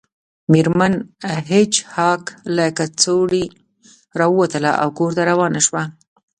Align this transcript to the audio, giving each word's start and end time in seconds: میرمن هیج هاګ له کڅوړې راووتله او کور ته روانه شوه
میرمن 0.51 0.93
هیج 1.49 1.73
هاګ 1.93 2.23
له 2.55 2.65
کڅوړې 2.77 3.45
راووتله 4.19 4.71
او 4.81 4.89
کور 4.99 5.11
ته 5.17 5.21
روانه 5.31 5.59
شوه 5.67 5.83